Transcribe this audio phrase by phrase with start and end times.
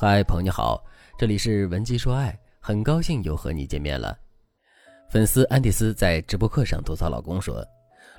[0.00, 0.80] 嗨，朋友你好，
[1.18, 4.16] 这里是文姬说爱，很高兴又和你见面了。
[5.10, 7.66] 粉丝安迪斯在直播课上吐槽老公说：“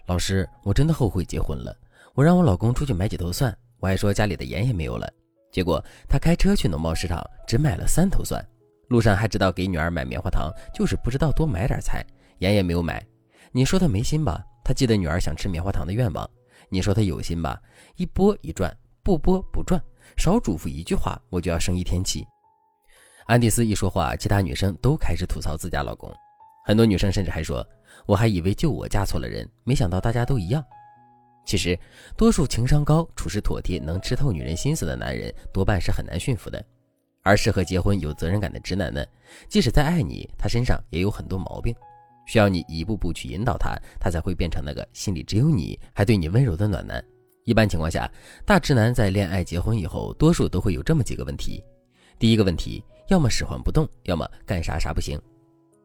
[0.06, 1.74] 老师，我真的后悔结婚了。
[2.16, 5.10] 我让我老公出去买几头蒜，我还说家里的盐也没有了。
[5.54, 8.46] 结果他开车去农贸市场，只买了三头蒜，
[8.90, 12.06] 路上还知道给女儿买棉花糖，就是不知道多买点菜，
[12.40, 13.02] 盐也没有买。
[13.54, 14.44] 你说他没心吧？
[14.66, 16.30] 他记得女儿想吃棉花糖的愿望。
[16.68, 17.58] 你说他有心吧？
[17.96, 18.70] 一拨一转，
[19.02, 19.82] 不拨不转。”
[20.18, 22.26] 少嘱咐一句话，我就要生一天气。
[23.26, 26.12] 安迪斯一说话，其他女生都开始吐槽自家老公。
[26.66, 27.66] 很多女生甚至还说
[28.06, 30.64] ：“我还以为就我嫁错了人，没想到大家都一样。”
[31.46, 31.78] 其实，
[32.16, 36.64] 多数情商高、处事妥帖、能吃透女人心思的男人，多半是很难驯服的。
[37.24, 39.04] 而适合结婚、有责任感的直男呢，
[39.48, 41.76] 即使再爱你，他身上也有很多毛病，
[42.28, 47.04] 需要你一步步去引导他，他才会变成那个心里只有你还对你温柔的暖男。
[47.46, 48.10] 一般情况下，
[48.46, 51.64] 大直男在恋爱、结婚以后，多数都会有这么几个问题。
[52.20, 55.20] 第一个问题，要么使唤不动，要么干啥啥不行。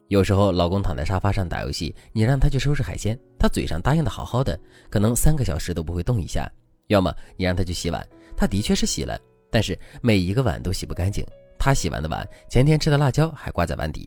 [0.08, 4.58] 有时候，老公躺在沙发上打游戏，你让他去收拾海鲜，他嘴上答应的好好的，
[4.90, 6.50] 可能三个小时都不会动一下。
[6.88, 9.18] 要么你让他去洗碗，他的确是洗了，
[9.50, 11.24] 但是每一个碗都洗不干净。
[11.58, 14.06] 他洗完的碗，前天吃的辣椒还挂在碗底。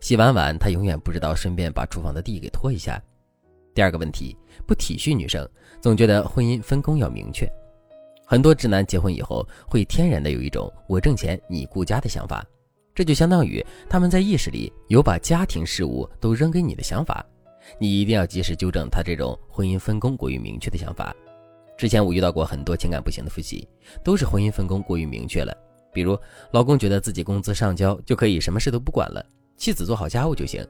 [0.00, 3.02] 洗完碗，他永远不知道顺便把厨房的地给拖一下。
[3.74, 5.48] 第二个问题，不体恤女生，
[5.80, 7.50] 总觉得婚姻分工要明确。
[8.26, 12.44] 很多直男结婚以后，会天然的有一种“我挣钱，你顾家”的想法，
[12.94, 17.24] 这就相当于他们在意识里有把家庭事务都扔给你的想法。
[17.78, 21.14] 你一定要及时纠正他这种婚姻分工过于明确的想法。
[21.76, 23.68] 之前我遇到过很多情感不行的夫妻，
[24.04, 25.56] 都是婚姻分工过于明确了。
[25.92, 26.18] 比如，
[26.52, 29.24] 老公觉得自己工资上交就可以什么事都不管了，
[29.56, 30.66] 妻子做好家务就行。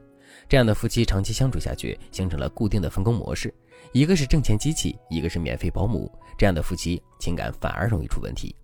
[0.47, 3.53] 这样的夫妻长期相处下去，形成了固定的分工模式，
[3.91, 6.11] 一个是挣钱机器，一个是免费保姆。
[6.37, 8.55] 这样的夫妻情感反而容易出问题。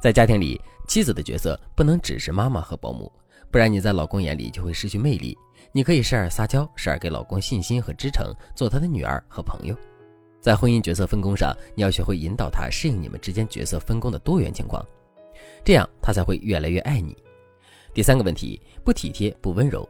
[0.00, 3.10] 在家庭里，妻子的角色不能只是妈妈和保姆，
[3.50, 5.36] 不然你在老公眼里就会失去魅力。
[5.72, 9.76] 你可以时而撒娇，时而给老公信心和支撑，做他的女儿和朋友。
[10.40, 14.84] 在婚姻角色分工上，你要学会引导他适应你们之间角色分工的多元情况，
[15.64, 17.16] 这样他才会越来越爱你。
[17.92, 19.88] 第三个问题，不体贴不温柔。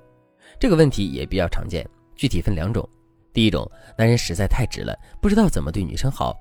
[0.58, 2.88] 这个问题也比较常见，具体分两种。
[3.32, 6.34] 第一种，男人实在太直了，不知道怎么对女生好。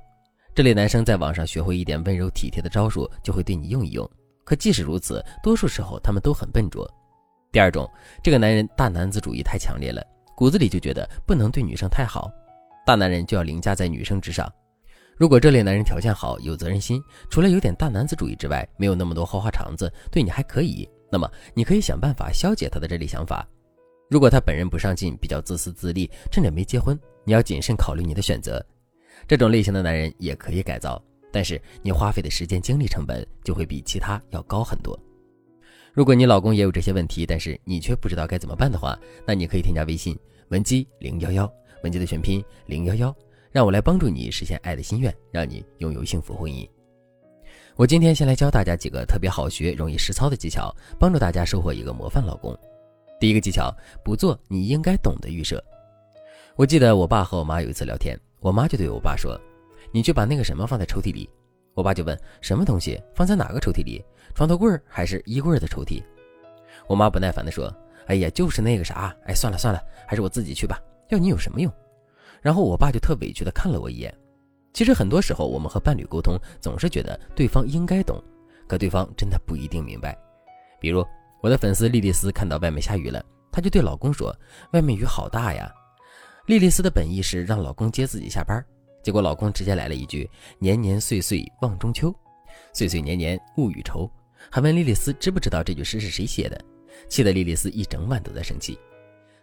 [0.54, 4.10] 这类男生在网上学会一点温柔体贴的招数，就会对你用一用。
[4.46, 6.90] 可即使如此，多数时候他们都很笨拙。
[7.52, 7.90] 第二种，
[8.24, 10.02] 这个男人大男子主义太强烈了，
[10.36, 12.32] 骨子里就觉得不能对女生太好，
[12.86, 14.50] 大男人就要凌驾在女生之上。
[15.18, 23.46] 如果这类男人条件好，有责任心，除了有点大男子主义之外，没有那么多花花肠子，对你还可以，那么你可以想办法消解他的这类想法。
[24.08, 28.64] 如果他本人不上进，比较自私自利，趁着没结婚，你要谨慎考虑你的选择。
[29.28, 34.98] 这种类型的男人也可以改造，但是你花费的时间精力成本就会比其他要高很多。
[35.92, 40.16] 如果你老公也有这些问题，但是你却不知道该怎么办的话，那你可以添加微信
[40.50, 41.52] 文姬零幺幺，
[41.84, 43.16] 文姬的全拼零幺幺，
[43.52, 46.70] 让我来帮助你实现爱的心愿，让你拥有幸福婚姻。
[47.76, 52.56] 我今天先来教大家几个特别好学、容易实操的技巧，帮助大家收获一个模范老公。
[53.26, 55.60] 第一个技巧，不做你应该懂的预设。
[56.56, 59.36] 我记得我爸和我妈有一次聊天，我妈就对我爸说
[59.92, 61.28] ：“你去把那个什么放在抽屉里。”
[61.74, 64.06] 我爸就问：“什么东西放在哪个抽屉里？
[64.36, 66.04] 床头柜还是衣柜的抽屉？”
[66.86, 67.76] 我妈不耐烦地说
[68.06, 71.74] ：“哎呀，就是那个啥，哎，算了算了，还是我自己去吧，要你有什么用？”
[72.44, 74.16] 然后我爸就特委屈地看了我一眼。
[74.72, 78.24] 其实很多时候，我们和伴侣沟通，总是觉得对方应该懂，
[78.68, 80.16] 可对方真的不一定明白。
[80.80, 81.04] 比如。
[81.46, 84.36] 我的粉丝莉莉丝看到外面下雨了，她就对老公说
[84.74, 85.72] ：“外面雨好大呀。”
[86.48, 88.66] 莉莉丝的本意是让老公接自己下班，
[89.04, 92.12] 结果老公直接来了一句：“年年岁岁望中秋，
[92.74, 94.10] 岁岁年年物与愁。”
[94.50, 96.60] 还问莉莉丝知不知道这句诗是谁写的，
[97.08, 98.80] 气得莉莉丝一整晚都在生气。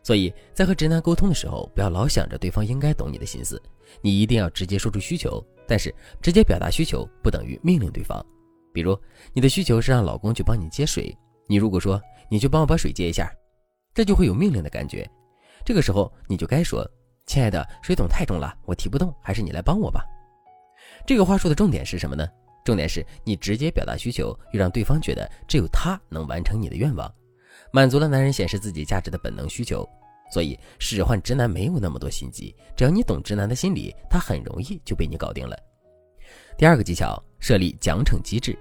[0.02, 3.62] 所以在和直男沟通的时候，不要老想着对方应该懂你的心思，
[4.00, 5.40] 你一定要直接说出需求。
[5.68, 8.20] 但是直接表达需求不等于命令对方。
[8.72, 8.98] 比如
[9.32, 11.16] 你的需求是让老公去帮你接水。
[11.52, 12.00] 你如果说
[12.30, 13.30] 你去帮我把水接一下，
[13.92, 15.06] 这就会有命令的感觉。
[15.66, 16.82] 这个时候你就该说
[17.28, 20.02] ：“亲爱的，水桶太重了，我提不动，还是你来帮我吧。”
[21.06, 22.26] 这个话术的重点是什么呢？
[22.64, 27.14] 重点是你直接表达需求，又让对方觉得只有他能完成你的愿望，
[27.70, 29.86] 满足了男人显示自己价值的本能需求。
[30.32, 35.54] 所以使唤直男没有那么多心机，只要你懂直男的心理，他很容易就被你搞定了。
[36.56, 38.58] 第二个技巧，设立奖惩机制。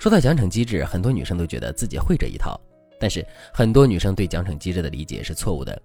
[0.00, 2.58] 说到奖惩机制，很多女生都觉得自己会这一套，
[2.98, 5.78] 但是很多女生对奖惩机制的理解是错误的。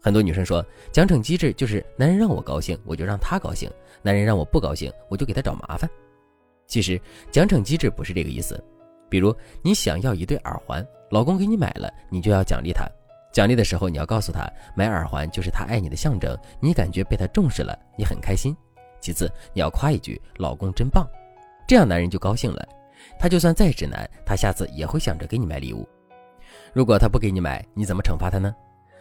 [0.00, 3.68] 很多女生说，奖惩机制就是男人让我高兴，我就让他高兴；
[4.00, 5.88] 男人让我不高兴，我就给他找麻烦。
[6.66, 6.98] 其实，
[7.30, 8.58] 奖惩机制不是这个意思。
[9.10, 12.88] 比如你想要一对耳环，老公给你买了，你就要奖励他。
[13.34, 18.56] 奖励的时候，你要告诉他，买耳环就是他爱你的象征，你感觉被他重视了，你很开心。
[18.98, 21.06] 其次，你要夸一句“老公真棒”，
[21.68, 22.66] 这样男人就高兴了。
[23.18, 25.88] 他就算再直男，他下次也会想着给你买礼物。
[26.72, 28.54] 如果他不给你买，你怎么惩罚他呢？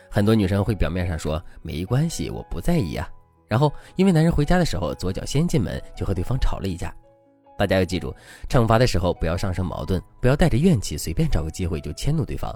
[0.10, 3.10] 很多女生会表面上说没关系，我不在意啊，
[3.48, 6.94] 然后因为男人回家的时候左脚先进门，就和对方吵了一架。
[7.58, 8.16] 大家要记住，
[8.48, 12.54] 惩罚的时候不要上升矛盾，不要带着怨气，随便找个机会就迁怒对方。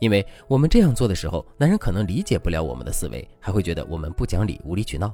[0.00, 5.12] 因为我们这样做的时候，男人可能理解不了我们的思维，还会觉得我们不讲理、无理取闹。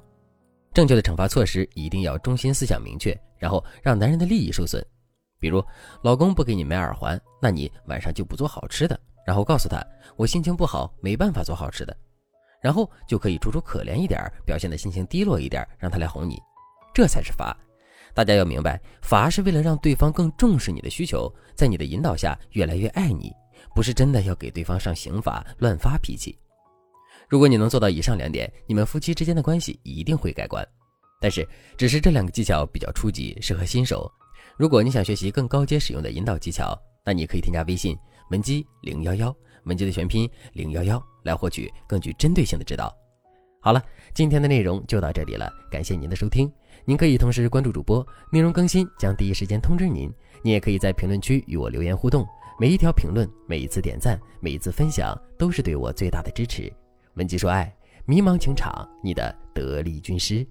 [0.72, 4.84] 正确的惩罚措施一定要中心思想明确，然后让男人的利益受损。
[5.44, 5.62] 比如，
[6.00, 9.78] 老公不给你买耳环，那你晚上就不做好吃的，然后告诉他
[10.16, 11.94] 我心情不好，没办法做好吃的，
[12.62, 16.40] 然后就可以楚楚可怜一点，表现的心情低落一点，让他来哄你，
[16.94, 17.54] 这才是罚。
[18.14, 23.30] 大家要明白，罚是为了让对方更重视你的需求，在你的引导下越来越爱你。
[23.74, 26.38] 不是真的要给对方上刑法、乱发脾气。
[27.28, 30.66] 如果你能做到以上两点，你们夫妻之间的关系一定会改观。
[31.20, 31.46] 但是，
[31.76, 34.10] 只是这两个技巧比较初级，适合新手。
[34.56, 37.98] 如果你想学习更高阶使用的引导技巧，那你可以添加微信
[38.30, 39.34] 文姬零幺幺，
[39.64, 42.94] 文姬的全拼零幺幺，来获取更具针对性的指导。
[43.60, 43.82] 好了，
[44.14, 46.50] 今天的内容就到这里了，感谢您的收听。
[46.84, 50.12] 您可以同时关注主播，内容更新将第一时间通知您。
[50.42, 52.24] 你也可以在评论区与我留言互动。
[52.60, 56.72] 每一条评论，每一次点赞，每一次分享，都是对我最大的支持。
[57.14, 57.74] 文姬说爱，
[58.04, 60.46] 迷茫情场，你的得力军师。